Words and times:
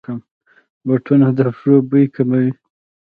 بوټونه 0.85 1.27
د 1.37 1.39
پښو 1.55 1.73
بوی 1.89 2.05
کموي. 2.15 2.49